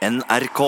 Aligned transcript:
NRK. 0.00 0.60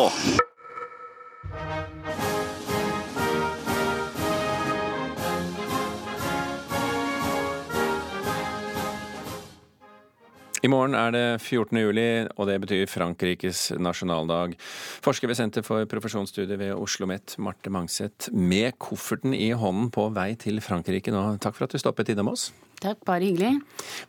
I 10.63 10.69
morgen 10.69 10.93
er 10.93 11.15
det 11.17 11.23
14. 11.41 11.79
juli, 11.81 12.05
og 12.37 12.45
det 12.51 12.59
betyr 12.61 12.85
Frankrikes 12.85 13.71
nasjonaldag. 13.81 14.53
Forsker 15.01 15.33
ved 15.33 15.41
Senter 15.41 15.65
for 15.65 15.89
profesjonsstudier 15.89 16.61
ved 16.61 16.75
Oslo 16.75 17.09
OsloMet, 17.09 17.39
Marte 17.41 17.73
Mangseth, 17.73 18.29
med 18.37 18.77
kofferten 18.77 19.33
i 19.33 19.49
hånden 19.57 19.89
på 19.97 20.11
vei 20.13 20.35
til 20.37 20.61
Frankrike 20.61 21.09
nå. 21.09 21.25
Takk 21.41 21.57
for 21.57 21.71
at 21.71 21.73
du 21.73 21.81
stoppet 21.81 22.13
innom 22.13 22.35
oss. 22.37 22.51
Takk, 22.85 23.01
bare 23.09 23.25
hyggelig. 23.25 23.57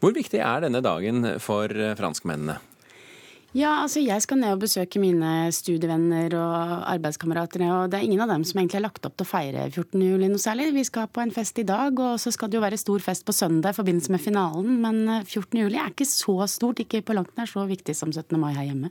Hvor 0.03 0.11
viktig 0.19 0.43
er 0.43 0.67
denne 0.67 0.83
dagen 0.83 1.39
for 1.39 1.71
franskmennene? 1.95 2.59
Ja, 3.53 3.83
altså 3.83 4.01
jeg 4.01 4.17
skal 4.23 4.39
ned 4.41 4.55
og 4.55 4.63
besøke 4.63 4.97
mine 4.97 5.51
studievenner 5.53 6.33
og 6.39 6.87
arbeidskamerater. 6.89 7.61
Og 7.69 7.91
det 7.91 7.99
er 7.99 8.05
ingen 8.07 8.23
av 8.23 8.31
dem 8.31 8.41
som 8.49 8.57
egentlig 8.57 8.79
har 8.79 8.87
lagt 8.87 9.05
opp 9.05 9.13
til 9.13 9.27
å 9.27 9.29
feire 9.29 9.65
14. 9.67 9.99
juli 10.01 10.29
noe 10.31 10.41
særlig. 10.41 10.71
Vi 10.73 10.85
skal 10.87 11.05
på 11.13 11.21
en 11.21 11.33
fest 11.35 11.61
i 11.61 11.65
dag, 11.69 11.99
og 12.01 12.15
så 12.21 12.33
skal 12.33 12.49
det 12.49 12.57
jo 12.57 12.63
være 12.63 12.79
stor 12.81 13.03
fest 13.05 13.27
på 13.27 13.35
søndag 13.37 13.75
i 13.75 13.77
forbindelse 13.77 14.15
med 14.15 14.23
finalen. 14.23 14.79
Men 14.81 15.03
14. 15.19 15.43
Eh, 15.53 15.67
juli 15.67 15.77
er 15.77 15.91
ikke 15.93 16.07
så 16.09 16.33
stort, 16.49 16.81
ikke 16.81 17.03
på 17.05 17.13
langt 17.13 17.37
nær 17.37 17.51
så 17.51 17.67
viktig 17.69 17.93
som 17.93 18.09
17. 18.09 18.39
mai 18.41 18.55
her 18.55 18.71
hjemme. 18.71 18.89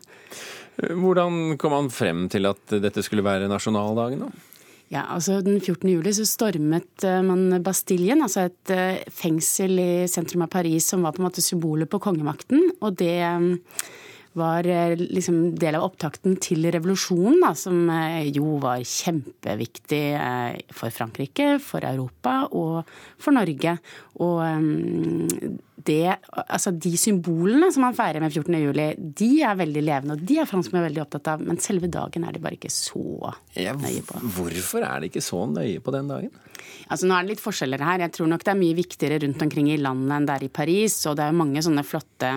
Hvordan 0.78 1.58
kom 1.58 1.74
man 1.74 1.90
frem 1.90 2.28
til 2.30 2.46
at 2.46 2.76
dette 2.84 3.02
skulle 3.02 3.26
være 3.26 3.50
nasjonaldagen, 3.50 4.22
da? 4.28 4.48
Ja, 4.92 5.08
altså 5.16 5.40
Den 5.42 5.58
14. 5.58 5.88
juli 5.88 6.12
så 6.14 6.28
stormet 6.28 7.02
eh, 7.08 7.18
man 7.26 7.58
Bastiljen, 7.66 8.22
altså 8.22 8.46
et 8.46 8.70
eh, 8.70 9.02
fengsel 9.10 9.74
i 9.82 9.90
sentrum 10.06 10.46
av 10.46 10.52
Paris 10.54 10.86
som 10.94 11.02
var 11.02 11.16
på 11.16 11.24
en 11.24 11.26
måte 11.26 11.42
symbolet 11.42 11.90
på 11.90 11.98
kongemakten. 12.06 12.62
Og 12.78 12.94
det 13.02 13.18
var 14.38 14.66
eh, 14.68 14.94
liksom 14.96 15.54
del 15.60 15.76
av 15.78 15.88
opptakten 15.90 16.38
til 16.42 16.66
revolusjonen, 16.72 17.40
da, 17.44 17.52
som 17.58 17.84
eh, 17.92 18.30
jo 18.32 18.56
var 18.62 18.84
kjempeviktig 18.86 20.04
eh, 20.16 20.62
for 20.72 20.94
Frankrike, 20.94 21.56
for 21.62 21.84
Europa 21.88 22.42
og 22.50 22.88
for 23.20 23.36
Norge. 23.36 23.76
Og 24.24 24.40
det, 25.86 26.16
altså 26.42 26.72
de 26.74 26.92
symbolene 27.00 27.70
som 27.74 27.84
man 27.86 27.96
feirer 27.96 28.22
med 28.22 28.32
14. 28.32 28.58
juli, 28.62 28.86
de 29.22 29.30
er 29.46 29.58
veldig 29.58 29.84
levende, 29.84 30.16
og 30.16 30.26
de 30.28 30.38
er 30.42 30.48
franskmenn 30.48 30.86
veldig 30.88 31.04
opptatt 31.04 31.32
av. 31.34 31.44
Men 31.46 31.60
selve 31.62 31.90
dagen 31.92 32.26
er 32.26 32.36
de 32.36 32.42
bare 32.42 32.58
ikke 32.58 32.72
så 32.72 33.32
nøye 33.56 34.04
på. 34.08 34.22
hvorfor 34.38 34.86
er 34.88 35.02
de 35.02 35.12
ikke 35.12 35.24
så 35.24 35.44
nøye 35.50 35.82
på 35.82 35.94
den 35.94 36.10
dagen? 36.12 36.34
Altså 36.92 37.08
Nå 37.08 37.16
er 37.16 37.24
det 37.24 37.34
litt 37.34 37.42
forskjeller 37.42 37.82
her. 37.82 38.04
Jeg 38.04 38.14
tror 38.16 38.28
nok 38.30 38.44
det 38.44 38.52
er 38.52 38.60
mye 38.60 38.76
viktigere 38.76 39.22
rundt 39.24 39.42
omkring 39.42 39.70
i 39.72 39.80
landet 39.80 40.16
enn 40.16 40.28
det 40.28 40.36
er 40.36 40.46
i 40.46 40.52
Paris. 40.52 40.98
Og 41.08 41.16
det 41.16 41.24
er 41.24 41.32
jo 41.32 41.40
mange 41.40 41.64
sånne 41.64 41.84
flotte 41.86 42.32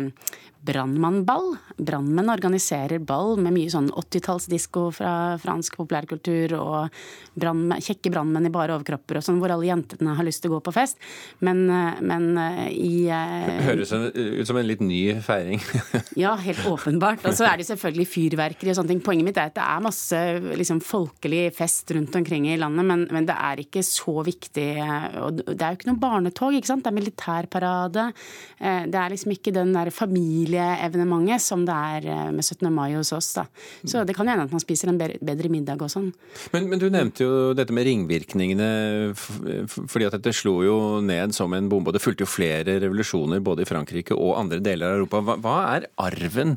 brannmannball. 0.66 1.56
Brannmenn 1.78 2.32
organiserer 2.34 3.02
ball 3.04 3.36
med 3.42 3.54
mye 3.56 3.72
sånn 3.72 3.92
80-tallsdisko 3.94 4.88
fra 4.98 5.12
fransk 5.42 5.78
populærkultur 5.78 6.56
og 6.58 6.96
brandmenn, 7.38 7.84
kjekke 7.86 8.12
brannmenn 8.14 8.50
i 8.50 8.54
bare 8.54 8.78
overkropper 8.78 9.20
og 9.20 9.26
sånn, 9.28 9.42
hvor 9.42 9.54
alle 9.54 9.70
jentene 9.70 10.16
har 10.18 10.26
lyst 10.26 10.44
til 10.44 10.52
å 10.52 10.58
gå 10.58 10.64
på 10.66 10.76
fest. 10.76 10.98
Men, 11.46 11.66
eh, 11.70 12.02
men 12.02 12.30
eh, 12.42 12.64
i 12.72 12.96
eh, 13.14 13.35
Høres 13.66 13.94
ut 13.96 14.48
som 14.48 14.60
en 14.60 14.68
litt 14.68 14.84
ny 14.84 15.02
feiring. 15.26 15.62
ja, 16.24 16.34
helt 16.42 16.66
åpenbart. 16.70 17.26
Og 17.28 17.38
så 17.38 17.48
er 17.50 17.60
det 17.60 17.68
selvfølgelig 17.70 18.08
fyrverkeri 18.12 18.74
og 18.74 18.80
sånne 18.80 18.94
ting. 18.94 19.04
Poenget 19.06 19.30
mitt 19.30 19.40
er 19.42 19.52
at 19.52 19.58
det 19.58 19.66
er 19.66 19.86
masse 19.86 20.22
liksom, 20.62 20.82
folkelig 20.86 21.44
fest 21.56 21.96
rundt 21.96 22.16
omkring 22.20 22.50
i 22.50 22.60
landet, 22.60 22.88
men, 22.88 23.08
men, 23.12 23.28
det 23.28 23.36
er 23.36 23.64
ikke 23.66 23.84
så 23.86 24.20
viktig. 24.26 24.68
Og 25.24 25.42
det 25.44 25.60
er 25.60 25.74
jo 25.74 25.80
ikke 25.80 25.92
noe 25.92 26.02
barnetog, 26.02 26.58
ikke 26.58 26.72
sant. 26.72 26.86
Det 26.86 26.92
er 26.94 27.00
militærparade. 27.00 28.08
Det 28.60 29.00
er 29.02 29.14
liksom 29.14 29.36
ikke 29.36 29.54
den 29.56 29.74
der 29.76 29.92
familieevenementet 29.94 31.44
som 31.44 31.66
det 31.68 31.76
er 31.76 32.08
eh, 32.12 32.32
med 32.34 32.44
17. 32.46 32.68
mai 32.74 32.94
hos 32.96 33.12
oss. 33.16 33.32
Da. 33.38 33.46
Så 33.86 34.04
det 34.08 34.16
kan 34.18 34.28
hende 34.30 34.46
at 34.48 34.54
man 34.54 34.64
spiser 34.64 34.92
en 34.92 35.00
bedre 35.00 35.52
middag 35.52 35.82
og 35.84 35.92
sånn. 35.92 36.12
Men, 36.54 36.70
men, 36.72 36.82
du 36.82 36.88
nevnte 36.92 37.26
jo 37.26 37.54
dette 37.58 37.74
med 37.76 37.88
ringvirkningene, 37.88 38.70
fordi 39.16 40.08
at 40.08 40.18
dette 40.18 40.36
slo 40.36 40.58
jo 40.66 40.78
ned 41.06 41.36
som 41.36 41.54
en 41.56 41.70
bombe. 41.72 41.92
Og 41.92 41.98
det 41.98 42.04
fulgte 42.04 42.26
jo 42.26 42.30
flere 42.30 42.78
revolusjoner 42.84 43.25
både 43.46 43.64
i 43.64 43.70
Frankrike 43.70 44.16
og 44.16 44.36
andre 44.40 44.60
deler 44.64 44.92
av 44.92 45.00
Europa. 45.00 45.22
Hva, 45.26 45.36
hva 45.42 45.56
er 45.76 45.88
arven 46.02 46.56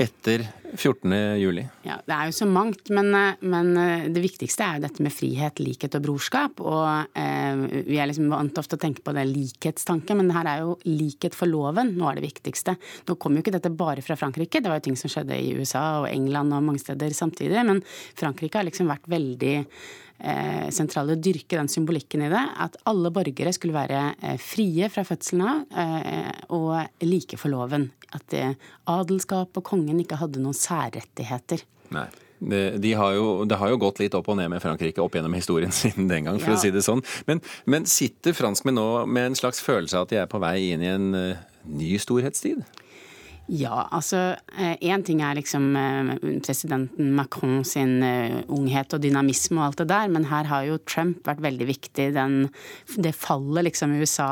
etter 0.00 0.44
14. 0.76 1.12
juli? 1.40 1.64
Ja, 1.86 1.98
Det 2.04 2.14
er 2.14 2.28
jo 2.28 2.34
så 2.36 2.46
mangt, 2.46 2.90
men, 2.90 3.14
eh, 3.14 3.34
men, 3.40 3.76
eh, 3.76 4.08
det 4.08 4.22
viktigste 4.22 4.64
er 4.64 4.74
jo 4.76 4.86
dette 4.86 5.02
med 5.02 5.12
frihet, 5.12 5.60
likhet 5.60 5.94
og 5.94 6.02
brorskap. 6.02 6.60
Og 6.60 7.06
eh, 7.14 7.82
Vi 7.86 7.96
er 7.98 8.06
liksom 8.08 8.28
vant 8.28 8.58
ofte 8.58 8.76
å 8.76 8.80
tenke 8.80 9.02
på 9.02 9.14
det 9.14 9.26
likhetstanken, 9.26 10.16
men 10.16 10.30
her 10.30 10.46
er 10.46 10.58
jo 10.60 10.78
likhet 10.84 11.34
for 11.34 11.46
loven. 11.46 11.96
Nå 11.96 12.10
er 12.10 12.20
det 12.20 12.28
viktigste. 12.32 12.76
Nå 13.06 13.18
kommer 13.18 13.40
jo 13.40 13.46
ikke 13.46 13.60
dette 13.60 13.76
bare 13.76 14.02
fra 14.02 14.16
Frankrike, 14.16 14.60
det 14.60 14.68
var 14.68 14.80
jo 14.80 14.88
ting 14.90 14.96
som 14.96 15.10
skjedde 15.10 15.36
i 15.36 15.54
USA 15.56 16.02
og 16.02 16.10
England 16.10 16.52
og 16.52 16.62
mange 16.62 16.80
steder 16.80 17.10
samtidig. 17.10 17.64
Men 17.64 17.82
Frankrike 18.14 18.58
har 18.58 18.64
liksom 18.64 18.88
vært 18.88 19.06
veldig 19.08 19.66
sentrale 20.72 21.14
å 21.14 21.20
dyrke 21.20 21.58
den 21.58 21.68
symbolikken 21.70 22.24
i 22.26 22.30
det. 22.32 22.42
At 22.62 22.78
alle 22.88 23.12
borgere 23.14 23.52
skulle 23.54 23.76
være 23.76 24.02
eh, 24.20 24.36
frie 24.40 24.88
fra 24.92 25.04
fødselen 25.06 25.46
av 25.46 25.64
eh, 25.76 26.44
og 26.56 27.04
like 27.04 27.38
for 27.40 27.52
loven. 27.52 27.90
At 28.16 28.36
eh, 28.36 28.54
adelskap 28.90 29.56
og 29.56 29.66
kongen 29.66 30.00
ikke 30.02 30.20
hadde 30.20 30.42
noen 30.42 30.56
særrettigheter. 30.56 31.66
Nei. 31.96 32.08
Det, 32.36 32.82
de 32.84 32.90
har 32.92 33.14
jo, 33.16 33.46
det 33.48 33.56
har 33.56 33.70
jo 33.72 33.78
gått 33.80 34.02
litt 34.02 34.14
opp 34.18 34.26
og 34.28 34.36
ned 34.36 34.50
med 34.52 34.60
Frankrike 34.60 35.00
opp 35.00 35.14
gjennom 35.16 35.32
historien 35.38 35.72
siden 35.82 36.10
den 36.10 36.28
gang, 36.28 36.40
for 36.42 36.52
ja. 36.52 36.58
å 36.58 36.64
si 36.64 36.72
det 36.74 36.84
sånn. 36.84 37.00
Men, 37.28 37.40
men 37.64 37.88
sitter 37.88 38.36
franskmenn 38.36 38.76
nå 38.76 38.88
med 39.08 39.30
en 39.30 39.38
slags 39.38 39.62
følelse 39.64 39.96
av 39.96 40.04
at 40.04 40.12
de 40.12 40.20
er 40.20 40.28
på 40.28 40.40
vei 40.42 40.58
inn 40.74 40.84
i 40.84 40.90
en 40.92 41.06
ny 41.16 41.94
storhetstid? 42.02 42.60
Ja, 43.46 43.84
altså 43.94 44.34
én 44.58 44.98
eh, 44.98 45.02
ting 45.06 45.20
er 45.22 45.36
liksom 45.38 45.68
eh, 45.78 46.08
presidenten 46.42 47.12
Macron 47.14 47.60
sin 47.64 48.00
eh, 48.02 48.40
unghet 48.50 48.96
og 48.96 49.04
dynamisme 49.04 49.60
og 49.60 49.68
alt 49.68 49.82
det 49.84 49.86
der, 49.92 50.10
men 50.10 50.26
her 50.26 50.48
har 50.50 50.64
jo 50.66 50.80
Trump 50.82 51.20
vært 51.28 51.44
veldig 51.44 51.68
viktig. 51.68 52.08
Den, 52.16 52.48
det 52.98 53.14
fallet 53.14 53.68
liksom 53.68 53.94
USA 54.00 54.26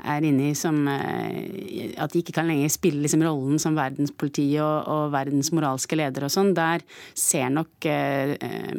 er 0.00 0.24
inne 0.24 0.52
i 0.52 0.54
som 0.56 0.78
At 0.88 2.14
de 2.14 2.22
ikke 2.22 2.32
kan 2.38 2.46
lenger 2.48 2.70
spille 2.72 3.02
liksom 3.04 3.20
rollen 3.26 3.58
som 3.60 3.74
verdenspoliti 3.76 4.46
og, 4.62 4.86
og 4.88 5.10
verdens 5.12 5.50
moralske 5.52 5.98
leder 5.98 6.24
og 6.24 6.32
sånn. 6.32 6.54
Der 6.56 6.80
ser 7.12 7.50
nok 7.52 7.84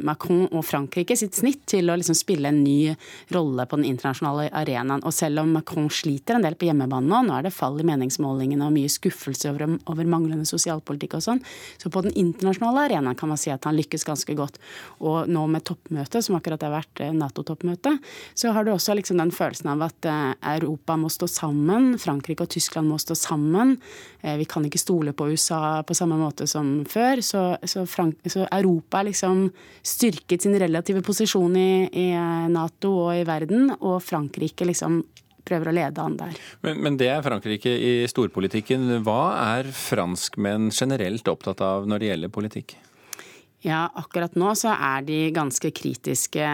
Macron 0.01 0.47
og 0.49 0.65
Frankrike 0.65 1.13
sitt 1.19 1.37
snitt 1.37 1.61
til 1.69 1.91
å 1.91 1.97
liksom 1.99 2.17
spille 2.17 2.49
en 2.49 2.63
ny 2.63 2.95
rolle 3.35 3.67
på 3.69 3.77
den 3.77 3.91
internasjonale 3.91 4.47
arenaen. 4.63 5.05
Og 5.05 5.13
selv 5.13 5.43
om 5.43 5.53
Macron 5.59 5.91
sliter 5.93 6.39
en 6.39 6.47
del 6.47 6.57
på 6.57 6.71
hjemmebane 6.71 7.05
nå, 7.11 7.21
nå 7.27 7.37
er 7.37 7.45
det 7.45 7.53
fall 7.53 7.77
i 7.77 7.85
meningsmålingene 7.85 8.65
og 8.65 8.73
mye 8.79 8.89
skuffelse 8.89 9.40
skuffelse 9.41 9.49
over, 9.49 9.79
over 9.89 10.05
manglende 10.05 10.45
sosialpolitikk 10.45 11.17
og 11.17 11.23
sånn. 11.23 11.41
Så 11.77 11.89
på 11.89 12.01
den 12.05 12.13
internasjonale 12.13 12.87
arenaen 12.87 13.17
kan 13.17 13.29
man 13.29 13.39
si 13.39 13.51
at 13.51 13.65
han 13.65 13.77
lykkes 13.77 14.05
ganske 14.05 14.35
godt. 14.35 14.59
Og 14.99 15.27
nå 15.29 15.45
med 15.47 15.65
toppmøtet, 15.65 16.23
som 16.23 16.37
akkurat 16.37 16.61
har 16.61 16.73
vært 16.73 17.01
eh, 17.01 17.13
Nato-toppmøte, 17.13 17.97
så 18.35 18.53
har 18.53 18.65
du 18.65 18.73
også 18.73 18.95
liksom 18.97 19.19
den 19.21 19.31
følelsen 19.31 19.71
av 19.73 19.85
at 19.87 20.05
eh, 20.09 20.33
Europa 20.55 20.97
må 20.97 21.09
stå 21.09 21.27
sammen. 21.27 21.97
Frankrike 22.01 22.45
og 22.45 22.51
Tyskland 22.51 22.89
må 22.89 22.99
stå 23.01 23.15
sammen. 23.17 23.77
Eh, 24.21 24.37
vi 24.37 24.47
kan 24.49 24.65
ikke 24.65 24.81
stole 24.81 25.13
på 25.13 25.29
USA 25.31 25.81
på 25.83 25.97
samme 25.97 26.19
måte 26.19 26.47
som 26.49 26.81
før. 26.89 27.23
Så, 27.25 27.45
så, 27.65 27.85
Frank 27.89 28.21
så 28.27 28.45
Europa 28.51 29.01
har 29.01 29.09
liksom 29.09 29.47
styrket 29.85 30.43
sin 30.43 30.57
relative 30.59 31.01
posisjon 31.05 31.55
i, 31.57 31.71
i 31.87 32.07
Nato 32.51 32.93
og 33.07 33.15
i 33.15 33.25
verden, 33.27 33.71
og 33.79 34.01
Frankrike 34.03 34.67
liksom 34.67 35.01
prøver 35.47 35.71
å 35.71 35.75
lede 35.75 36.03
an 36.03 36.17
der. 36.19 36.37
Men, 36.65 36.79
men, 36.85 36.99
det 37.01 37.09
er 37.13 37.25
Frankrike 37.25 37.71
i 37.71 37.91
storpolitikken. 38.11 38.87
Hva 39.05 39.21
er 39.57 39.71
franskmenn 39.75 40.69
generelt 40.75 41.27
opptatt 41.31 41.63
av 41.65 41.89
når 41.89 42.03
det 42.03 42.11
gjelder 42.11 42.33
politikk? 42.33 42.77
Ja, 43.63 43.91
akkurat 43.93 44.33
nå 44.35 44.55
så 44.57 44.71
er 44.73 45.03
de 45.05 45.17
ganske 45.29 45.69
kritiske 45.69 46.45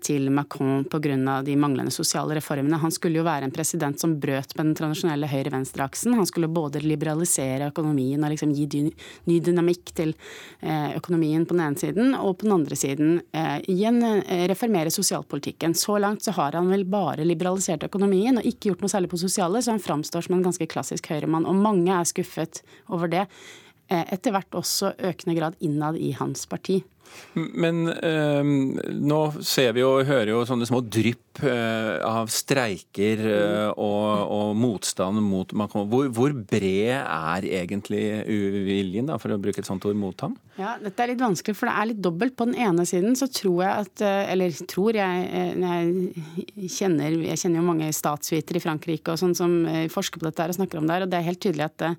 til 0.00 0.30
Macron 0.32 0.86
pga. 0.88 1.42
de 1.44 1.56
manglende 1.60 1.92
sosiale 1.92 2.38
reformene. 2.38 2.78
Han 2.80 2.92
skulle 2.92 3.18
jo 3.18 3.24
være 3.26 3.44
en 3.44 3.52
president 3.52 4.00
som 4.00 4.14
brøt 4.20 4.54
med 4.56 4.70
den 4.70 4.74
tradisjonelle 4.74 5.28
høyre-venstre-aksen. 5.28 6.14
Han 6.16 6.24
skulle 6.24 6.48
både 6.48 6.80
liberalisere 6.80 7.68
økonomien 7.68 8.24
og 8.24 8.32
liksom 8.32 8.54
gi 8.56 8.80
ny 9.28 9.36
dynamikk 9.44 9.92
til 9.92 10.14
eh, 10.62 10.96
økonomien 10.96 11.44
på 11.44 11.52
den 11.52 11.66
ene 11.66 11.76
siden, 11.76 12.14
og 12.14 12.38
på 12.38 12.48
den 12.48 12.56
andre 12.56 12.78
siden 12.80 13.18
eh, 13.36 13.60
igjen 13.68 14.00
eh, 14.00 14.46
reformere 14.48 14.90
sosialpolitikken. 14.94 15.76
Så 15.76 15.98
langt 16.00 16.24
så 16.24 16.32
har 16.32 16.56
han 16.56 16.72
vel 16.72 16.86
bare 16.88 17.28
liberalisert 17.28 17.84
økonomien 17.84 18.40
og 18.40 18.48
ikke 18.48 18.70
gjort 18.70 18.86
noe 18.86 18.94
særlig 18.94 19.12
på 19.12 19.20
sosiale, 19.20 19.60
så 19.60 19.76
han 19.76 19.84
framstår 19.84 20.24
som 20.24 20.38
en 20.38 20.48
ganske 20.48 20.70
klassisk 20.72 21.12
høyremann. 21.12 21.44
Og 21.44 21.60
mange 21.60 21.92
er 21.92 22.08
skuffet 22.08 22.64
over 22.88 23.12
det. 23.12 23.26
Eh, 23.92 24.04
etter 24.16 24.32
hvert 24.32 24.56
også 24.56 24.94
økende 24.96 25.36
grad 25.36 25.56
innad 25.60 25.98
i 26.00 26.14
hans 26.16 26.46
parti. 26.48 26.80
Men 27.34 27.88
eh, 27.90 28.42
nå 28.44 29.20
ser 29.44 29.74
vi 29.74 29.82
og 29.86 30.04
hører 30.06 30.30
jo 30.30 30.42
sånne 30.46 30.66
små 30.68 30.80
drypp 30.86 31.42
eh, 31.42 31.98
av 32.06 32.30
streiker 32.32 33.22
eh, 33.26 33.70
og, 33.72 34.06
og, 34.22 34.52
motstand 34.58 35.18
mot 35.24 35.50
Macron. 35.58 35.88
Hvor, 35.90 36.08
hvor, 36.14 36.34
bred 36.34 36.94
er 36.94 37.48
egentlig 37.62 38.02
uviljen, 38.28 39.10
da, 39.10 39.18
for 39.20 39.34
å 39.34 39.40
bruke 39.42 39.62
et 39.62 39.68
sånt 39.68 39.86
ord, 39.88 39.98
mot 39.98 40.26
ham? 40.26 40.36
Ja, 40.58 40.76
Dette 40.82 41.02
er 41.02 41.12
litt 41.12 41.22
vanskelig, 41.22 41.56
for 41.58 41.70
det 41.70 41.74
er 41.74 41.90
litt 41.90 42.02
dobbelt. 42.04 42.36
På 42.38 42.46
den 42.48 42.58
ene 42.62 42.86
siden 42.86 43.18
så 43.18 43.26
tror 43.30 43.64
jeg 43.64 43.84
at 43.84 44.02
Eller 44.04 44.54
tror 44.70 44.94
jeg 44.94 45.24
Jeg 45.64 46.70
kjenner, 46.70 47.16
jeg 47.26 47.40
kjenner 47.40 47.60
jo 47.60 47.66
mange 47.66 47.90
statsvitere 47.94 48.60
i 48.60 48.62
Frankrike 48.62 49.14
og 49.14 49.20
sånn 49.20 49.34
som 49.38 49.56
forsker 49.90 50.22
på 50.22 50.28
dette 50.28 50.46
og 50.46 50.58
snakker 50.58 50.80
om 50.80 50.86
det 50.86 50.96
her, 50.96 51.06
og 51.06 51.10
det 51.10 51.18
er 51.18 51.26
helt 51.26 51.42
tydelig 51.42 51.66
at 51.66 51.76
det, 51.82 51.90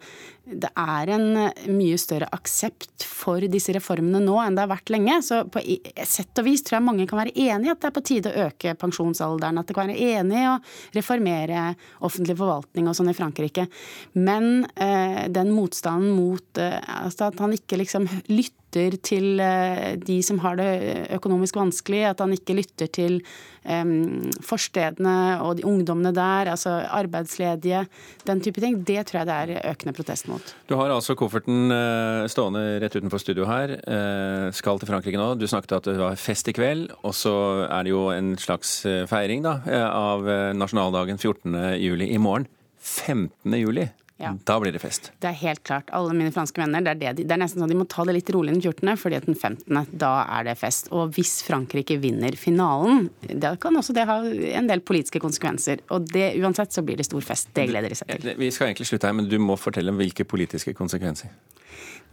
det 0.63 0.71
er 0.71 1.11
en 1.15 1.27
mye 1.75 1.97
større 1.99 2.29
aksept 2.35 3.05
for 3.05 3.43
disse 3.51 3.73
reformene 3.75 4.21
nå 4.23 4.37
enn 4.41 4.57
det 4.57 4.65
har 4.65 4.71
vært 4.71 4.91
lenge. 4.93 5.19
Så 5.25 5.43
på 5.51 5.61
sett 6.07 6.41
og 6.41 6.47
vis 6.47 6.65
tror 6.65 6.79
jeg 6.79 6.87
mange 6.87 7.07
kan 7.09 7.21
være 7.21 7.35
enig 7.35 7.69
i 7.69 7.73
at 7.73 7.81
det 7.83 7.89
er 7.89 7.95
på 7.95 8.05
tide 8.09 8.31
å 8.31 8.47
øke 8.47 8.75
pensjonsalderen. 8.81 9.61
At 9.61 9.69
det 9.69 9.77
kan 9.77 9.89
være 9.89 10.11
enig 10.17 10.41
i 10.41 10.49
å 10.49 10.57
reformere 10.95 11.67
offentlig 12.05 12.37
forvaltning 12.39 12.89
og 12.89 12.97
sånn 12.97 13.11
i 13.11 13.17
Frankrike. 13.17 13.67
Men 14.17 14.65
eh, 14.75 15.25
den 15.33 15.53
motstanden 15.55 16.15
mot 16.15 16.61
eh, 16.61 16.79
altså 17.01 17.29
at 17.29 17.41
han 17.43 17.55
ikke 17.55 17.79
liksom 17.81 18.09
lytter 18.31 18.64
lytter 18.75 18.97
til 19.03 19.39
eh, 19.39 19.95
de 19.99 20.21
som 20.23 20.39
har 20.43 20.57
det 20.59 21.07
økonomisk 21.15 21.55
vanskelig, 21.55 22.03
at 22.11 22.19
han 22.19 22.33
ikke 22.35 22.55
lytter 22.57 22.87
til 22.87 23.19
um, 23.63 24.31
forstedene 24.43 25.41
og 25.43 25.57
de 25.57 25.65
ungdommene 25.65 26.13
der, 26.15 26.51
altså 26.51 26.83
arbeidsledige, 26.89 27.85
den 28.27 28.41
type 28.41 28.61
ting. 28.61 28.83
Det 28.85 29.05
tror 29.07 29.21
jeg 29.21 29.29
det 29.29 29.35
er 29.35 29.71
økende 29.71 29.95
protest 29.95 30.27
mot. 30.27 30.55
Du 30.69 30.75
har 30.79 30.91
altså 30.91 31.15
kofferten 31.15 31.71
eh, 31.71 32.27
stående 32.31 32.79
rett 32.83 32.95
utenfor 32.95 33.21
studio 33.21 33.47
her. 33.49 33.75
Skal 34.55 34.79
til 34.79 34.89
Frankrike 34.89 35.19
nå. 35.19 35.33
Du 35.39 35.47
snakket 35.47 35.77
at 35.79 35.89
det 35.89 35.99
var 35.99 36.17
fest 36.19 36.47
i 36.49 36.55
kveld, 36.55 36.89
og 37.03 37.15
så 37.15 37.35
er 37.67 37.85
det 37.85 37.93
jo 37.93 38.07
en 38.13 38.35
slags 38.39 38.77
feiring 39.09 39.43
da, 39.45 39.59
av 39.89 40.25
nasjonaldagen 40.57 41.19
14. 41.19 41.55
juli 41.81 42.11
i 42.13 42.21
morgen. 42.21 42.47
15. 42.85 43.55
Ja. 44.17 44.31
Da 44.47 44.59
blir 44.59 44.71
det 44.71 44.79
fest. 44.79 45.09
Det 45.19 45.27
er 45.27 45.35
helt 45.41 45.63
klart. 45.67 45.89
Alle 45.95 46.13
mine 46.15 46.31
franske 46.31 46.61
venner, 46.61 46.83
det 46.85 46.93
er, 46.93 46.99
det 47.01 47.13
de, 47.17 47.25
det 47.27 47.35
er 47.35 47.41
nesten 47.41 47.59
sånn 47.59 47.71
de 47.71 47.75
må 47.75 47.87
ta 47.91 48.05
det 48.07 48.15
litt 48.15 48.29
rolig 48.31 48.53
den 48.55 48.61
14., 48.63 48.93
fordi 49.01 49.17
at 49.19 49.27
den 49.27 49.35
15., 49.35 49.89
da 49.91 50.11
er 50.37 50.47
det 50.47 50.55
fest. 50.59 50.87
Og 50.95 51.11
hvis 51.17 51.41
Frankrike 51.43 51.97
vinner 51.99 52.37
finalen, 52.39 53.09
da 53.27 53.55
kan 53.59 53.75
også 53.75 53.95
det 53.97 54.07
ha 54.07 54.21
en 54.23 54.71
del 54.71 54.85
politiske 54.87 55.19
konsekvenser. 55.23 55.83
Og 55.91 56.07
det 56.13 56.29
uansett 56.39 56.71
så 56.71 56.85
blir 56.85 57.01
det 57.01 57.09
stor 57.09 57.27
fest. 57.27 57.51
Det 57.55 57.67
gleder 57.71 57.91
de 57.91 57.99
seg 57.99 58.15
til. 58.15 58.31
Vi 58.39 58.51
skal 58.55 58.71
egentlig 58.71 58.87
slutte 58.93 59.11
her, 59.11 59.19
men 59.19 59.27
du 59.31 59.35
må 59.41 59.59
fortelle 59.59 59.91
om 59.91 59.99
hvilke 59.99 60.27
politiske 60.27 60.75
konsekvenser. 60.77 61.35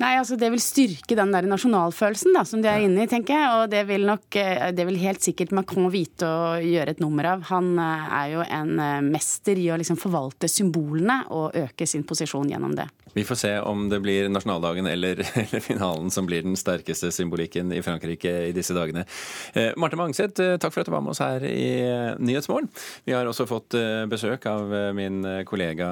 Nei, 0.01 0.15
altså 0.17 0.39
Det 0.41 0.49
vil 0.51 0.63
styrke 0.63 1.17
den 1.19 1.33
der 1.35 1.47
nasjonalfølelsen 1.47 2.35
da, 2.35 2.43
som 2.49 2.63
de 2.65 2.71
er 2.71 2.87
inne 2.87 3.05
i, 3.05 3.11
tenker 3.11 3.37
jeg. 3.37 3.51
Og 3.59 3.73
det 3.73 3.83
vil 3.91 4.07
nok, 4.09 4.25
eh, 4.41 4.71
det 4.75 4.87
vil 4.89 4.99
helt 5.03 5.23
sikkert 5.23 5.53
Macron 5.55 5.91
vite 5.93 6.27
å 6.27 6.57
gjøre 6.63 6.97
et 6.97 7.03
nummer 7.03 7.29
av. 7.35 7.45
Han 7.53 7.77
eh, 7.79 8.07
er 8.19 8.31
jo 8.33 8.47
en 8.47 8.73
eh, 8.81 9.05
mester 9.05 9.61
i 9.61 9.69
å 9.71 9.79
liksom 9.81 10.01
forvalte 10.01 10.51
symbolene 10.51 11.21
og 11.37 11.59
øke 11.61 11.87
sin 11.93 12.05
posisjon 12.09 12.51
gjennom 12.51 12.75
det. 12.79 12.89
Vi 13.13 13.25
får 13.29 13.41
se 13.43 13.53
om 13.69 13.87
det 13.93 14.01
blir 14.05 14.31
nasjonaldagen 14.33 14.89
eller, 14.91 15.23
eller 15.45 15.65
finalen 15.65 16.11
som 16.15 16.29
blir 16.29 16.45
den 16.47 16.59
sterkeste 16.59 17.13
symbolikken 17.15 17.73
i 17.77 17.83
Frankrike 17.85 18.35
i 18.49 18.53
disse 18.57 18.77
dagene. 18.77 19.07
Eh, 19.55 19.73
Marte 19.81 20.01
Mangseth, 20.01 20.41
takk 20.63 20.75
for 20.75 20.83
at 20.83 20.91
du 20.91 20.95
var 20.95 21.05
med 21.05 21.15
oss 21.15 21.23
her 21.23 21.45
i 21.47 21.71
Nyhetsmorgen. 22.19 22.71
Vi 23.07 23.17
har 23.17 23.29
også 23.29 23.49
fått 23.51 23.77
besøk 24.11 24.47
av 24.51 24.73
min 24.97 25.23
kollega 25.49 25.89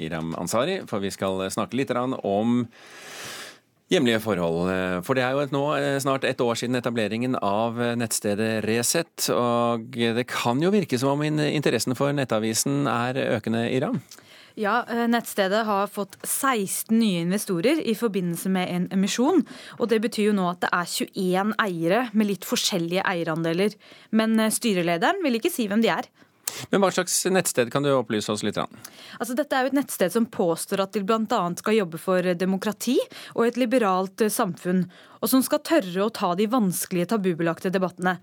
Iram 0.00 0.34
Ansari, 0.38 0.80
for 0.88 1.04
vi 1.04 1.12
skal 1.14 1.46
snakke 1.52 1.78
litt 1.78 1.92
om 1.96 2.64
Hjemlige 3.86 4.18
forhold. 4.18 4.66
For 5.06 5.14
det 5.14 5.22
er 5.22 5.36
jo 5.36 5.44
et 5.44 5.52
nå 5.54 5.62
eh, 5.78 5.96
snart 6.02 6.24
et 6.26 6.40
år 6.42 6.58
siden 6.58 6.74
etableringen 6.74 7.36
av 7.38 7.78
nettstedet 7.94 8.64
Resett. 8.66 9.28
Og 9.30 9.86
det 9.94 10.26
kan 10.26 10.58
jo 10.62 10.72
virke 10.74 10.98
som 10.98 11.14
om 11.14 11.22
interessen 11.22 11.94
for 11.94 12.10
nettavisen 12.16 12.88
er 12.90 13.20
økende, 13.36 13.68
Iram? 13.70 14.00
Ja, 14.56 14.86
eh, 14.88 15.04
nettstedet 15.08 15.66
har 15.68 15.86
fått 15.86 16.16
16 16.22 16.98
nye 16.98 17.20
investorer 17.26 17.80
i 17.84 17.92
forbindelse 17.94 18.48
med 18.48 18.70
en 18.72 18.86
emisjon. 18.96 19.42
Og 19.76 19.90
det 19.92 19.98
betyr 20.00 20.30
jo 20.30 20.36
nå 20.38 20.46
at 20.48 20.62
det 20.64 20.70
er 20.72 20.88
21 20.88 21.52
eiere 21.60 21.98
med 22.16 22.30
litt 22.30 22.46
forskjellige 22.48 23.04
eierandeler. 23.04 23.76
Men 24.16 24.40
eh, 24.40 24.52
styrelederen 24.54 25.20
vil 25.26 25.36
ikke 25.36 25.52
si 25.52 25.68
hvem 25.68 25.84
de 25.84 25.92
er. 25.92 26.08
Men 26.70 26.80
Hva 26.80 26.88
slags 26.94 27.18
nettsted 27.28 27.68
kan 27.74 27.84
du 27.84 27.90
opplyse 27.92 28.32
oss 28.32 28.46
litt? 28.46 28.56
Altså, 28.56 29.36
dette 29.36 29.52
er 29.52 29.66
jo 29.66 29.74
et 29.74 29.76
nettsted 29.76 30.14
som 30.14 30.28
påstår 30.32 30.86
at 30.86 30.96
de 30.96 31.04
bl.a. 31.04 31.42
skal 31.60 31.76
jobbe 31.76 32.00
for 32.00 32.32
demokrati 32.38 32.96
og 33.34 33.44
et 33.50 33.60
liberalt 33.60 34.24
eh, 34.24 34.32
samfunn, 34.32 34.86
og 35.20 35.32
som 35.32 35.44
skal 35.44 35.64
tørre 35.68 36.06
å 36.06 36.12
ta 36.16 36.32
de 36.38 36.48
vanskelige 36.48 37.12
tabubelagte 37.12 37.74
debattene. 37.74 38.16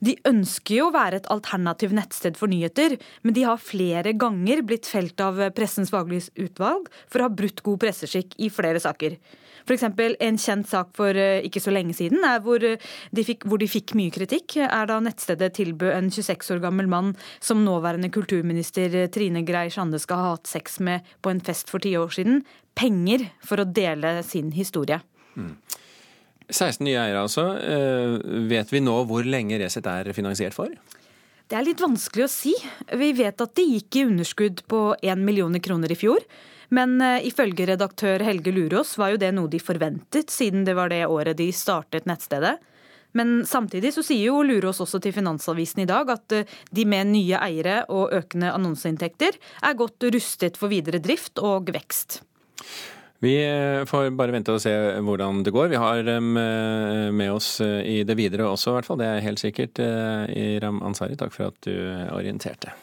De 0.00 0.16
ønsker 0.28 0.80
jo 0.80 0.88
å 0.88 0.94
være 0.94 1.22
et 1.22 1.30
alternativ 1.32 1.94
nettsted 1.94 2.38
for 2.40 2.50
nyheter, 2.50 2.96
men 3.22 3.36
de 3.36 3.46
har 3.46 3.62
flere 3.62 4.14
ganger 4.18 4.64
blitt 4.66 4.88
felt 4.90 5.20
av 5.22 5.40
Pressens 5.54 5.92
faglige 5.94 6.32
utvalg 6.40 6.90
for 7.06 7.20
å 7.20 7.28
ha 7.28 7.36
brutt 7.42 7.62
god 7.66 7.82
presseskikk 7.84 8.36
i 8.42 8.50
flere 8.52 8.82
saker. 8.82 9.18
F.eks. 9.64 9.84
en 10.20 10.38
kjent 10.40 10.68
sak 10.68 10.90
for 10.96 11.16
eh, 11.16 11.40
ikke 11.46 11.62
så 11.62 11.72
lenge 11.72 11.94
siden 11.96 12.24
hvor 12.44 12.60
eh, 12.64 12.80
de, 13.16 13.24
fikk, 13.24 13.46
hvor 13.48 13.60
de 13.60 13.68
fikk 13.70 13.94
mye 13.96 14.12
kritikk, 14.12 14.58
er 14.60 14.90
da 14.90 14.98
nettstedet 15.00 15.54
tilbød 15.56 15.94
en 15.94 16.10
26 16.12 16.52
år 16.56 16.60
gammel 16.66 16.90
mann 16.90 17.14
som 17.40 17.64
nåværende 17.64 18.12
kulturminister 18.12 18.92
eh, 19.00 19.08
Trine 19.12 19.44
Grei 19.48 19.70
Skjande 19.72 20.00
skal 20.02 20.20
ha 20.20 20.34
hatt 20.34 20.50
sex 20.50 20.76
med 20.84 21.08
på 21.24 21.32
en 21.32 21.40
fest 21.44 21.72
for 21.72 21.80
ti 21.84 21.94
år 21.96 22.12
siden, 22.12 22.42
penger 22.76 23.30
for 23.44 23.62
å 23.62 23.68
dele 23.68 24.18
sin 24.26 24.52
historie. 24.52 25.00
Mm. 25.38 25.56
16 26.50 26.84
nye 26.84 26.98
eiere, 26.98 27.22
altså. 27.24 27.46
Vet 28.50 28.72
vi 28.72 28.82
nå 28.84 28.98
hvor 29.08 29.24
lenge 29.24 29.58
Resett 29.62 29.86
er 29.88 30.12
finansiert 30.16 30.56
for? 30.56 30.72
Det 31.44 31.58
er 31.58 31.66
litt 31.66 31.82
vanskelig 31.82 32.24
å 32.24 32.32
si. 32.32 32.54
Vi 32.96 33.12
vet 33.16 33.40
at 33.40 33.52
det 33.56 33.66
gikk 33.68 33.96
i 34.00 34.04
underskudd 34.08 34.62
på 34.70 34.80
1 35.02 35.20
millioner 35.24 35.60
kroner 35.64 35.92
i 35.92 35.98
fjor. 35.98 36.24
Men 36.74 36.96
uh, 37.02 37.18
ifølge 37.20 37.66
redaktør 37.68 38.22
Helge 38.24 38.52
Lurås 38.54 38.96
var 38.98 39.12
jo 39.12 39.20
det 39.20 39.32
noe 39.36 39.50
de 39.52 39.60
forventet, 39.60 40.32
siden 40.32 40.64
det 40.64 40.76
var 40.78 40.92
det 40.92 41.04
året 41.06 41.36
de 41.38 41.50
startet 41.52 42.08
nettstedet. 42.08 42.56
Men 43.14 43.44
samtidig 43.46 43.92
så 43.94 44.02
sier 44.02 44.32
jo 44.32 44.40
Lurås 44.42 44.80
også 44.82 44.98
til 45.04 45.14
Finansavisen 45.14 45.84
i 45.84 45.88
dag 45.90 46.08
at 46.16 46.34
uh, 46.34 46.56
de 46.72 46.86
med 46.88 47.12
nye 47.12 47.40
eiere 47.44 47.82
og 47.92 48.14
økende 48.16 48.54
annonseinntekter 48.54 49.36
er 49.36 49.78
godt 49.78 50.08
rustet 50.16 50.56
for 50.60 50.72
videre 50.72 51.02
drift 51.04 51.42
og 51.44 51.70
vekst. 51.76 52.22
Vi 53.24 53.38
eh, 53.40 53.84
får 53.88 54.10
bare 54.18 54.34
vente 54.34 54.52
og 54.52 54.60
se 54.60 54.72
hvordan 55.00 55.40
det 55.46 55.54
går. 55.54 55.70
Vi 55.72 55.80
har 55.80 56.02
dem 56.04 56.34
med 56.34 57.30
oss 57.32 57.56
i 57.64 58.02
det 58.04 58.18
videre 58.18 58.50
også, 58.50 58.74
i 58.74 58.76
hvert 58.76 58.88
fall. 58.90 59.00
Det 59.00 59.08
er 59.08 59.24
helt 59.24 59.40
sikkert. 59.40 59.80
Iram 59.80 60.82
Ansari, 60.84 61.16
takk 61.16 61.32
for 61.32 61.48
at 61.48 61.56
du 61.64 61.72
orienterte. 62.12 62.74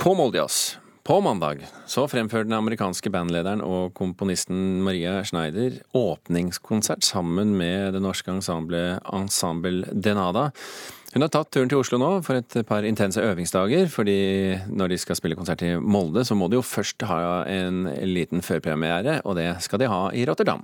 På 0.00 0.14
Moldejazz 0.18 0.80
på 1.10 1.16
mandag 1.20 1.64
så 1.90 2.04
fremførte 2.06 2.46
den 2.46 2.54
amerikanske 2.54 3.10
bandlederen 3.10 3.62
og 3.66 3.94
komponisten 3.98 4.78
Maria 4.86 5.24
Schneider 5.26 5.80
åpningskonsert 5.96 7.02
sammen 7.02 7.56
med 7.58 7.96
det 7.96 8.02
norske 8.04 8.30
ensemblet 8.30 9.00
Ensemble 9.10 9.88
Denada. 9.90 10.50
Hun 11.10 11.24
har 11.24 11.30
tatt 11.34 11.48
turen 11.50 11.66
til 11.66 11.80
Oslo 11.80 11.98
nå 11.98 12.08
for 12.22 12.38
et 12.38 12.54
par 12.68 12.86
intense 12.86 13.18
øvingsdager, 13.18 13.88
fordi 13.90 14.20
når 14.70 14.92
de 14.92 14.98
skal 15.02 15.18
spille 15.18 15.34
konsert 15.34 15.64
i 15.66 15.72
Molde, 15.74 16.22
så 16.22 16.36
må 16.38 16.46
de 16.46 16.60
jo 16.60 16.62
først 16.62 17.02
ha 17.02 17.42
en 17.50 17.88
liten 18.06 18.44
førpremiere, 18.46 19.18
og 19.26 19.34
det 19.40 19.48
skal 19.66 19.82
de 19.82 19.90
ha 19.90 20.04
i 20.14 20.22
Rotterdam. 20.30 20.62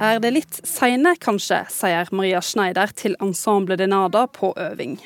Er 0.00 0.16
det 0.24 0.30
litt 0.32 0.62
seine, 0.64 1.12
kanskje, 1.20 1.60
sier 1.68 2.08
Maria 2.16 2.40
Schneider 2.40 2.88
til 2.96 3.20
Ensemble 3.20 3.76
Denada 3.76 4.24
på 4.32 4.54
øving. 4.56 4.96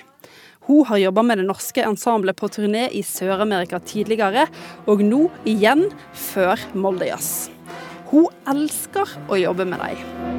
Hun 0.67 0.85
har 0.89 0.97
jobba 0.97 1.23
med 1.23 1.39
det 1.39 1.45
norske 1.45 1.83
ensemblet 1.85 2.37
på 2.41 2.49
turné 2.49 2.87
i 2.89 3.03
Sør-Amerika 3.05 3.83
tidligere, 3.85 4.47
og 4.89 5.03
nå 5.05 5.27
igjen 5.45 5.91
før 6.17 6.61
Moldejazz. 6.73 7.51
Hun 8.09 8.31
elsker 8.49 9.13
å 9.29 9.37
jobbe 9.37 9.67
med 9.69 9.85
dem. 9.85 10.33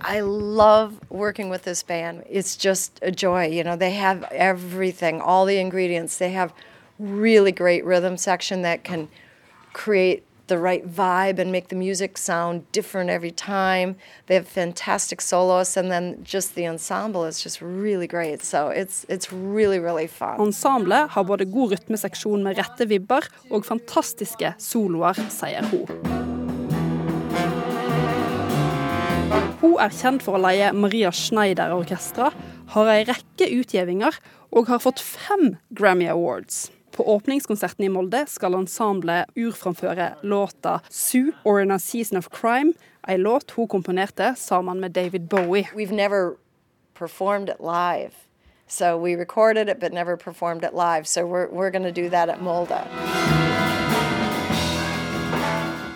I 0.00 0.20
love 0.20 1.00
working 1.10 1.50
with 1.50 1.64
this 1.64 1.82
band. 1.82 2.22
It's 2.30 2.54
just 2.56 3.00
a 3.02 3.10
joy. 3.10 3.46
You 3.46 3.64
know, 3.64 3.76
they 3.76 3.90
have 3.92 4.24
everything, 4.30 5.20
all 5.20 5.44
the 5.44 5.58
ingredients. 5.58 6.18
They 6.18 6.30
have 6.30 6.52
really 7.00 7.50
great 7.50 7.84
rhythm 7.84 8.16
section 8.16 8.62
that 8.62 8.84
can 8.84 9.08
create 9.72 10.22
the 10.48 10.58
right 10.58 10.84
vibe 10.86 11.38
and 11.38 11.52
make 11.52 11.68
the 11.68 11.76
music 11.76 12.18
sound 12.18 12.62
different 12.72 13.10
every 13.10 13.30
time. 13.30 13.94
They 14.26 14.34
have 14.34 14.48
fantastic 14.48 15.20
soloists, 15.20 15.76
and 15.76 15.90
then 15.90 16.18
just 16.24 16.54
the 16.54 16.66
ensemble 16.66 17.24
is 17.24 17.42
just 17.42 17.62
really 17.62 18.06
great. 18.06 18.42
So 18.42 18.68
it's, 18.68 19.06
it's 19.08 19.32
really, 19.32 19.78
really 19.78 20.06
fun. 20.06 20.40
Ensemblet 20.40 21.10
har 21.10 21.24
både 21.24 21.44
god 21.44 21.72
rytmeseksjon 21.72 22.42
med 22.42 22.58
rette 22.58 22.88
vibber 22.88 23.28
og 23.50 23.64
fantastiske 23.68 24.54
soloer, 24.58 25.20
sier 25.32 25.64
hun. 25.70 25.86
Hun 29.58 29.76
er 29.82 29.92
kjent 29.94 30.22
for 30.24 30.38
å 30.38 30.42
leie 30.42 30.72
Maria 30.72 31.10
Schneider-orkestra, 31.14 32.32
har 32.74 32.90
ei 32.92 33.04
rekke 33.08 33.48
utgivninger 33.58 34.18
og 34.54 34.68
har 34.70 34.82
fått 34.82 35.00
fem 35.02 35.56
Grammy 35.74 36.08
Awards. 36.10 36.68
På 36.92 37.04
åpningskonserten 37.14 37.84
i 37.84 37.88
Molde 37.88 38.24
skal 38.26 38.54
ensemblet 38.54 39.26
urframføre 39.36 40.14
låta 40.22 40.80
'Sue 40.90 41.32
or 41.44 41.60
in 41.60 41.70
a 41.70 41.78
Season 41.78 42.18
of 42.18 42.28
Crime', 42.28 42.72
ei 43.08 43.16
låt 43.16 43.50
hun 43.50 43.68
komponerte 43.68 44.34
sammen 44.36 44.80
med 44.80 44.90
David 44.90 45.28
Bowie. 45.28 45.68
We've 45.74 45.94
never 45.94 46.36
performed 46.94 47.48
it 47.48 47.60
live, 47.60 48.12
So 48.70 48.98
we 48.98 49.14
recorded 49.14 49.70
it 49.70 49.80
but 49.80 49.94
never 49.94 50.16
performed 50.16 50.62
it 50.62 50.74
live. 50.74 51.06
So 51.06 51.26
we're, 51.26 51.48
we're 51.48 51.70
going 51.70 51.84
to 51.84 52.02
do 52.02 52.10
that 52.10 52.28
at 52.28 52.42
Molde. 52.42 52.84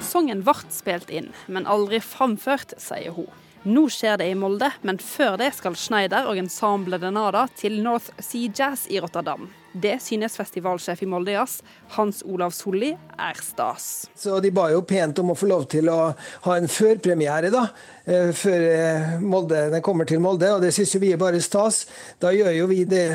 Sangen 0.00 0.42
ble 0.44 0.54
spilt 0.72 1.11
inn, 1.12 1.30
men 1.49 1.68
aldri 1.68 2.00
framført, 2.00 2.72
sier 2.80 3.12
hun. 3.12 3.28
Nå 3.62 3.85
skjer 3.95 4.16
det 4.19 4.26
i 4.26 4.35
Molde, 4.35 4.73
men 4.83 4.97
før 4.99 5.37
det 5.38 5.52
skal 5.54 5.76
Schneider 5.78 6.26
og 6.26 6.38
Ensemble 6.40 6.99
Denada 6.99 7.45
til 7.54 7.76
North 7.85 8.11
Sea 8.19 8.50
Jazz 8.50 8.88
i 8.90 8.99
Rotterdam. 8.99 9.47
Det 9.73 10.00
synes 10.02 10.35
festivalsjef 10.37 11.04
i 11.04 11.07
Molde 11.07 11.37
Jazz, 11.37 11.61
Hans 11.95 12.25
Olav 12.26 12.50
Solli, 12.57 12.90
er 12.90 13.38
stas. 13.38 14.09
Så 14.19 14.40
De 14.42 14.50
ba 14.50 14.66
jo 14.73 14.83
pent 14.83 15.23
om 15.23 15.31
å 15.31 15.38
få 15.38 15.47
lov 15.47 15.69
til 15.71 15.88
å 15.95 16.11
ha 16.42 16.57
en 16.59 16.66
førpremiere 16.66 17.52
da, 17.54 17.69
eh, 18.04 18.35
før 18.35 18.66
eh, 18.66 19.14
Molde, 19.23 19.69
den 19.71 19.87
kommer 19.87 20.11
til 20.11 20.21
Molde, 20.21 20.50
og 20.57 20.66
det 20.66 20.75
syns 20.75 20.99
vi 20.99 21.14
er 21.14 21.23
bare 21.23 21.40
stas. 21.40 21.85
Da 22.19 22.35
gjør 22.35 22.50
jo 22.59 22.66
vi 22.73 22.83
det 22.83 23.07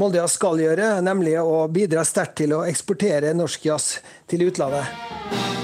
Molde 0.00 0.22
Jazz 0.22 0.40
skal 0.40 0.56
gjøre, 0.64 0.94
nemlig 1.04 1.36
å 1.44 1.66
bidra 1.68 2.00
sterkt 2.08 2.40
til 2.40 2.56
å 2.56 2.64
eksportere 2.64 3.36
norsk 3.36 3.68
jazz 3.68 3.98
til 4.24 4.48
utlandet. 4.48 5.61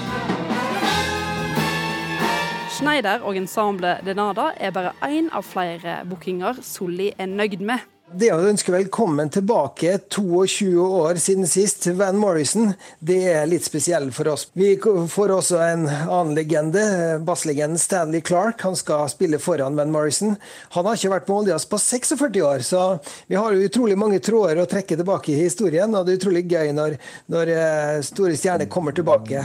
Schneider 2.78 3.24
og 3.26 3.34
ensemblet 3.34 4.04
Denada 4.06 4.52
er 4.54 4.70
bare 4.70 4.92
én 5.02 5.26
av 5.34 5.42
flere 5.42 6.04
bookinger 6.06 6.60
Solli 6.62 7.08
er 7.18 7.26
nøyd 7.26 7.58
med. 7.66 7.82
Det 8.08 8.30
å 8.32 8.38
ønske 8.48 8.72
velkommen 8.72 9.28
tilbake 9.34 9.96
22 10.14 10.70
år 10.80 11.18
siden 11.20 11.44
sist, 11.50 11.84
Van 11.98 12.16
Morrison, 12.16 12.70
det 13.04 13.18
er 13.34 13.50
litt 13.50 13.66
spesiell 13.66 14.08
for 14.16 14.30
oss. 14.32 14.46
Vi 14.56 14.70
får 14.78 15.34
også 15.34 15.58
en 15.60 15.84
annen 15.90 16.32
legende, 16.38 16.86
basslegenden 17.26 17.82
Stanley 17.82 18.22
Clark. 18.24 18.62
Han 18.64 18.78
skal 18.78 19.10
spille 19.12 19.42
foran 19.42 19.76
Van 19.76 19.92
Morrison. 19.92 20.38
Han 20.78 20.88
har 20.88 20.96
ikke 20.96 21.12
vært 21.18 21.28
på 21.28 21.42
Oljas 21.42 21.68
på 21.68 21.82
46 21.82 22.40
år, 22.46 22.64
så 22.64 22.86
vi 23.28 23.36
har 23.36 23.60
utrolig 23.68 23.98
mange 24.00 24.22
tråder 24.24 24.62
å 24.62 24.70
trekke 24.70 24.96
tilbake 24.96 25.34
i 25.34 25.40
historien. 25.42 25.92
Og 25.92 26.06
det 26.06 26.14
er 26.14 26.22
utrolig 26.22 26.46
gøy 26.48 26.72
når, 26.78 27.00
når 27.28 27.56
eh, 27.58 27.96
store 28.08 28.38
stjerner 28.38 28.72
kommer 28.72 28.96
tilbake. 28.96 29.44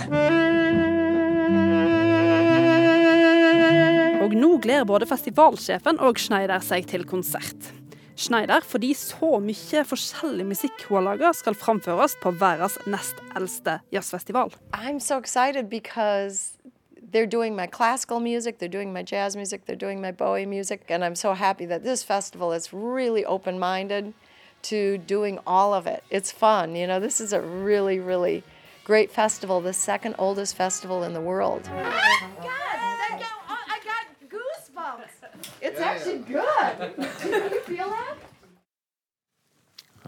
Gleder 4.63 4.87
både 4.87 5.07
festivalsjefen 5.09 5.99
og 5.99 6.19
Schneider 6.21 6.63
seg 6.63 6.87
til 6.87 7.03
konsert. 7.07 7.71
Schneider 8.15 8.63
fordi 8.65 8.93
så 8.95 9.39
mye 9.41 9.83
forskjellig 9.89 10.45
musikk 10.45 10.85
hun 10.87 11.01
har 11.01 11.07
laga, 11.07 11.31
skal 11.33 11.57
framføres 11.57 12.15
på 12.21 12.31
verdens 12.39 12.77
nest 12.87 13.19
eldste 13.35 13.79
jazzfestival. 13.91 14.53
I'm 14.73 14.99
so 14.99 15.17
excited 15.17 15.69
because 15.69 16.53
they're 17.11 17.29
doing 17.29 17.55
my 17.55 17.67
classical 17.67 18.19
music, 18.19 18.59
they're 18.59 18.77
doing 18.79 18.93
my 18.93 19.03
jazz 19.03 19.35
music, 19.35 19.65
they're 19.65 19.75
doing 19.75 20.01
my 20.01 20.11
Bowie 20.11 20.45
music, 20.45 20.89
and 20.89 21.03
I'm 21.03 21.15
so 21.15 21.33
happy 21.33 21.65
that 21.65 21.83
this 21.83 22.03
festival 22.03 22.53
is 22.53 22.73
really 22.73 23.25
open 23.25 23.59
minded 23.59 24.13
to 24.69 24.97
doing 24.99 25.39
all 25.45 25.73
of 25.73 25.87
it. 25.87 26.03
It's 26.09 26.31
fun, 26.31 26.75
you 26.75 26.87
know, 26.87 26.99
this 26.99 27.19
is 27.19 27.33
a 27.33 27.41
really, 27.41 27.99
really 27.99 28.43
great 28.85 29.11
festival, 29.11 29.59
the 29.61 29.73
second 29.73 30.15
oldest 30.17 30.55
festival 30.55 31.03
in 31.03 31.13
the 31.13 31.21
world. 31.21 31.69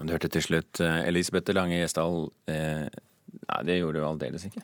Du 0.06 0.12
hørte 0.14 0.30
til 0.30 0.44
slutt 0.44 0.82
eh, 0.84 1.02
Elisabeth 1.08 1.54
Lange 1.56 1.80
Gjesdal 1.80 2.28
eh, 2.52 2.86
Nei, 3.46 3.60
det 3.68 3.78
gjorde 3.80 4.02
du 4.02 4.06
aldeles 4.08 4.46
ikke. 4.48 4.64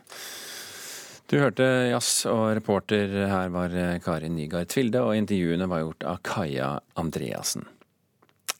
Du 1.32 1.38
hørte 1.40 1.66
jazz, 1.92 2.26
og 2.28 2.50
reporter 2.58 3.14
her 3.30 3.52
var 3.54 3.76
eh, 3.78 4.00
Karin 4.04 4.36
Nygaard 4.36 4.72
Tvilde, 4.74 5.04
og 5.06 5.16
intervjuene 5.16 5.68
var 5.72 5.84
gjort 5.86 6.08
av 6.12 6.20
Kaja 6.28 6.72
Andreassen. 7.00 7.68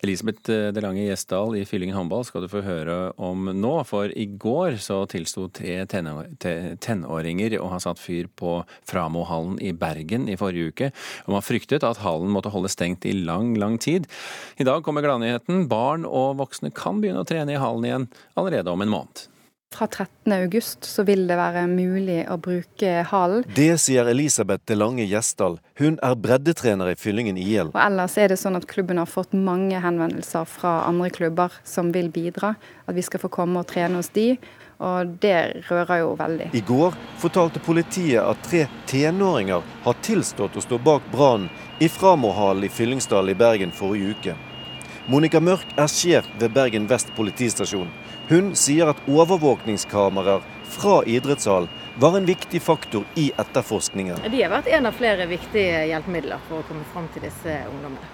Elisabeth 0.02 0.50
eh, 0.50 0.70
Delange 0.74 1.04
Gjesdal 1.06 1.56
i 1.60 1.66
Fyllingen 1.70 1.96
håndball 1.98 2.24
skal 2.26 2.46
du 2.46 2.50
få 2.50 2.64
høre 2.66 2.96
om 3.22 3.52
nå, 3.54 3.74
for 3.86 4.10
i 4.18 4.26
går 4.26 4.80
så 4.82 5.04
tilsto 5.10 5.46
tre 5.54 5.84
tenåringer 5.86 7.58
å 7.62 7.70
ha 7.74 7.80
satt 7.84 8.02
fyr 8.02 8.30
på 8.34 8.56
Framohallen 8.90 9.60
i 9.62 9.74
Bergen 9.78 10.26
i 10.32 10.38
forrige 10.42 10.74
uke, 10.74 10.92
og 11.28 11.36
man 11.36 11.46
fryktet 11.46 11.86
at 11.86 12.02
hallen 12.02 12.34
måtte 12.34 12.54
holde 12.54 12.72
stengt 12.74 13.06
i 13.06 13.14
lang, 13.14 13.54
lang 13.62 13.78
tid. 13.82 14.10
I 14.58 14.66
dag 14.68 14.82
kommer 14.86 15.06
gladnyheten. 15.06 15.68
Barn 15.72 16.08
og 16.10 16.40
voksne 16.42 16.74
kan 16.74 17.02
begynne 17.02 17.22
å 17.22 17.30
trene 17.30 17.54
i 17.54 17.62
hallen 17.62 17.86
igjen 17.86 18.10
allerede 18.40 18.74
om 18.74 18.82
en 18.82 18.96
måned. 18.96 19.28
Fra 19.74 19.88
13. 19.88 20.34
august 20.34 20.84
så 20.86 21.04
vil 21.08 21.22
det 21.30 21.38
være 21.40 21.62
mulig 21.72 22.26
å 22.28 22.36
bruke 22.44 22.90
halen. 23.08 23.46
Det 23.56 23.70
sier 23.80 24.10
Elisabeth 24.12 24.66
De 24.68 24.76
Lange 24.76 25.06
Gjesdal. 25.08 25.56
Hun 25.80 25.96
er 26.04 26.18
breddetrener 26.20 26.92
i 26.92 26.98
Fyllingen 27.00 27.40
IL. 27.40 27.72
Og 27.72 27.80
ellers 27.80 28.18
er 28.20 28.34
det 28.34 28.40
sånn 28.42 28.60
at 28.60 28.68
klubben 28.68 29.00
har 29.00 29.08
fått 29.08 29.32
mange 29.32 29.80
henvendelser 29.80 30.44
fra 30.58 30.82
andre 30.90 31.08
klubber 31.16 31.56
som 31.64 31.94
vil 31.96 32.12
bidra. 32.12 32.58
At 32.84 33.00
vi 33.00 33.06
skal 33.08 33.24
få 33.24 33.32
komme 33.32 33.64
og 33.64 33.72
trene 33.72 34.02
hos 34.02 34.12
de. 34.12 34.34
Og 34.84 35.16
det 35.24 35.64
rører 35.70 36.04
jo 36.04 36.14
veldig. 36.20 36.52
I 36.58 36.66
går 36.68 37.00
fortalte 37.24 37.64
politiet 37.64 38.20
at 38.26 38.44
tre 38.44 38.66
tenåringer 38.92 39.64
har 39.88 40.00
tilstått 40.04 40.60
å 40.60 40.68
stå 40.68 40.84
bak 40.84 41.08
brannen 41.16 41.48
i 41.80 41.88
Framohallen 41.88 42.68
i 42.68 42.76
Fyllingsdal 42.76 43.32
i 43.32 43.40
Bergen 43.40 43.72
forrige 43.72 44.18
uke. 44.18 44.42
Monica 45.10 45.40
Mørk 45.42 45.66
er 45.82 45.90
sjef 45.90 46.28
ved 46.38 46.52
Bergen 46.54 46.84
vest 46.90 47.10
politistasjon. 47.18 47.88
Hun 48.30 48.52
sier 48.56 48.92
at 48.92 49.00
overvåkningskameraer 49.10 50.44
fra 50.72 51.00
idrettshall 51.10 51.66
var 52.00 52.18
en 52.18 52.28
viktig 52.30 52.62
faktor 52.62 53.08
i 53.18 53.32
etterforskningen. 53.42 54.22
De 54.30 54.44
har 54.44 54.54
vært 54.54 54.70
en 54.70 54.86
av 54.86 54.96
flere 54.96 55.26
viktige 55.28 55.88
hjelpemidler 55.90 56.44
for 56.48 56.62
å 56.62 56.68
komme 56.70 56.86
fram 56.94 57.10
til 57.16 57.26
disse 57.26 57.58
ungdommene. 57.72 58.12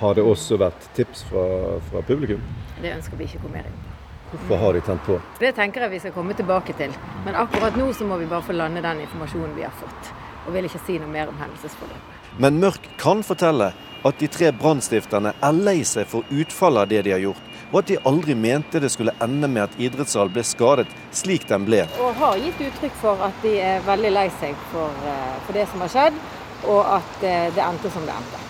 Har 0.00 0.16
det 0.16 0.24
også 0.24 0.56
vært 0.60 0.88
tips 0.96 1.26
fra, 1.28 1.44
fra 1.90 2.02
publikum? 2.08 2.40
Det 2.80 2.96
ønsker 2.96 3.20
vi 3.20 3.28
ikke 3.28 3.42
å 3.42 3.46
komme 3.46 3.60
mer 3.60 3.68
inn 3.68 3.76
på. 3.84 3.94
Hvorfor 4.32 4.62
har 4.64 4.74
de 4.74 4.80
tent 4.88 5.04
på? 5.06 5.16
Det 5.38 5.52
tenker 5.56 5.84
jeg 5.84 5.94
vi 5.94 6.00
skal 6.02 6.16
komme 6.16 6.34
tilbake 6.36 6.74
til. 6.80 6.96
Men 7.28 7.36
akkurat 7.38 7.76
nå 7.78 7.92
så 7.94 8.08
må 8.08 8.18
vi 8.20 8.28
bare 8.28 8.44
få 8.44 8.56
lande 8.56 8.82
den 8.84 9.04
informasjonen 9.04 9.52
vi 9.56 9.68
har 9.68 9.76
fått. 9.84 10.10
Og 10.46 10.56
vil 10.56 10.66
ikke 10.68 10.80
si 10.88 10.96
noe 11.02 11.12
mer 11.12 11.28
om 11.30 11.38
hendelsesforløpet. 11.40 12.24
Men 12.42 12.58
Mørk 12.60 12.88
kan 13.00 13.22
fortelle 13.24 13.70
at 14.10 14.18
de 14.20 14.28
tre 14.30 14.52
brannstifterne 14.52 15.32
er 15.42 15.60
lei 15.66 15.80
seg 15.88 16.08
for 16.10 16.26
utfallet 16.30 16.84
av 16.84 16.90
det 16.90 17.02
de 17.06 17.14
har 17.14 17.22
gjort, 17.22 17.42
og 17.72 17.78
at 17.80 17.90
de 17.90 17.98
aldri 18.06 18.36
mente 18.38 18.80
det 18.82 18.90
skulle 18.94 19.14
ende 19.24 19.48
med 19.50 19.64
at 19.66 19.78
idrettssalen 19.82 20.34
ble 20.34 20.44
skadet 20.46 20.86
slik 21.14 21.48
den 21.50 21.66
ble. 21.66 21.82
Og 22.00 22.14
har 22.20 22.38
gitt 22.40 22.62
uttrykk 22.68 22.98
for 23.00 23.22
at 23.26 23.40
de 23.42 23.56
er 23.62 23.84
veldig 23.86 24.12
lei 24.14 24.26
seg 24.40 24.54
for, 24.72 24.94
eh, 25.10 25.38
for 25.46 25.58
det 25.58 25.66
som 25.72 25.82
har 25.84 25.92
skjedd, 25.96 26.20
og 26.66 26.82
at 26.98 27.26
eh, 27.26 27.48
det 27.56 27.64
endte 27.64 27.92
som 27.94 28.06
det 28.06 28.14
endte. 28.14 28.44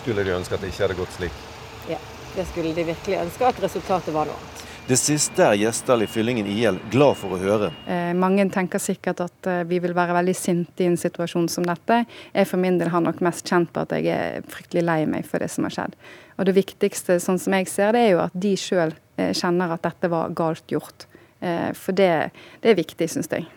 Skulle 0.00 0.24
de 0.24 0.36
ønske 0.36 0.56
at 0.56 0.64
det 0.64 0.72
ikke 0.72 0.86
hadde 0.86 1.00
gått 1.02 1.16
slik? 1.18 1.44
Ja, 1.88 2.00
det 2.34 2.48
skulle 2.50 2.74
de 2.76 2.88
virkelig 2.88 3.20
ønske, 3.26 3.48
at 3.48 3.62
resultatet 3.62 4.14
var 4.16 4.28
noe 4.28 4.40
annet. 4.40 4.63
Det 4.84 4.98
siste 5.00 5.40
er 5.40 5.54
Gjesdal 5.56 6.02
i 6.04 6.06
Fyllingen 6.12 6.44
IL 6.44 6.76
glad 6.92 7.16
for 7.16 7.32
å 7.32 7.38
høre. 7.40 7.70
Eh, 7.88 8.10
mange 8.12 8.44
tenker 8.52 8.82
sikkert 8.82 9.22
at 9.24 9.48
eh, 9.48 9.62
vi 9.64 9.78
vil 9.80 9.94
være 9.96 10.12
veldig 10.12 10.34
sinte 10.36 10.84
i 10.84 10.90
en 10.90 10.98
situasjon 11.00 11.46
som 11.48 11.64
dette. 11.64 12.02
Jeg 12.34 12.50
for 12.50 12.60
min 12.60 12.76
del 12.76 12.90
har 12.92 13.00
nok 13.00 13.22
mest 13.24 13.48
kjent 13.48 13.72
på 13.72 13.80
at 13.80 13.94
jeg 13.96 14.10
er 14.12 14.44
fryktelig 14.44 14.82
lei 14.84 14.98
meg 15.08 15.24
for 15.24 15.40
det 15.40 15.48
som 15.54 15.64
har 15.64 15.72
skjedd. 15.72 15.96
Og 16.36 16.44
det 16.50 16.56
viktigste, 16.58 17.16
sånn 17.16 17.40
som 17.40 17.56
jeg 17.56 17.70
ser 17.72 17.96
det, 17.96 18.04
er 18.04 18.12
jo 18.12 18.22
at 18.26 18.36
de 18.36 18.52
sjøl 18.60 18.92
eh, 19.16 19.32
kjenner 19.32 19.72
at 19.72 19.88
dette 19.88 20.12
var 20.12 20.36
galt 20.36 20.76
gjort. 20.76 21.08
Eh, 21.40 21.70
for 21.72 21.96
det, 21.96 22.12
det 22.60 22.74
er 22.74 22.80
viktig, 22.84 23.08
syns 23.08 23.32
jeg. 23.32 23.48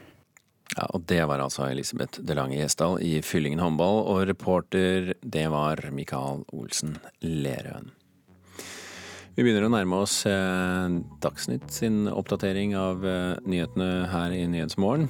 Ja, 0.77 0.87
og 0.93 1.03
Det 1.11 1.19
var 1.27 1.43
altså 1.43 1.67
Elisabeth 1.67 2.23
Delange 2.23 2.61
Gjesdal 2.61 3.01
i 3.03 3.17
Fyllingen 3.19 3.59
håndball, 3.59 4.05
og 4.07 4.23
reporter 4.31 5.11
det 5.19 5.47
var 5.51 5.83
Mikael 5.91 6.47
Olsen 6.55 6.95
Lerøen. 7.19 7.96
Vi 9.37 9.43
begynner 9.45 9.67
å 9.67 9.69
nærme 9.69 9.99
oss 10.01 10.23
eh, 10.25 10.93
Dagsnytt 11.21 11.69
sin 11.69 12.07
oppdatering 12.09 12.71
av 12.73 13.03
eh, 13.05 13.35
nyhetene 13.45 14.07
her 14.09 14.33
i 14.33 14.39
Nyhetsmorgen. 14.49 15.05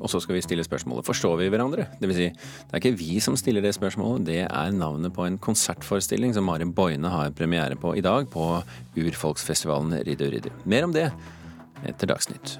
Og 0.00 0.08
så 0.08 0.22
skal 0.24 0.38
vi 0.38 0.42
stille 0.42 0.64
spørsmålet 0.64 1.04
forstår 1.04 1.36
vi 1.42 1.50
hverandre? 1.52 1.84
Det 2.00 2.08
vil 2.08 2.16
si, 2.16 2.30
det 2.32 2.72
er 2.72 2.80
ikke 2.80 2.96
vi 2.96 3.20
som 3.20 3.36
stiller 3.36 3.60
det 3.60 3.74
spørsmålet, 3.76 4.24
det 4.30 4.40
er 4.46 4.72
navnet 4.72 5.12
på 5.12 5.28
en 5.28 5.36
konsertforestilling 5.36 6.32
som 6.32 6.48
Marin 6.48 6.72
Boine 6.72 7.12
har 7.12 7.36
premiere 7.36 7.76
på 7.76 7.92
i 7.92 8.02
dag 8.02 8.32
på 8.32 8.48
urfolksfestivalen 8.96 10.00
Riddu 10.08 10.30
Riddu. 10.32 10.52
Mer 10.64 10.88
om 10.88 10.96
det 10.96 11.10
etter 11.84 12.08
Dagsnytt. 12.08 12.56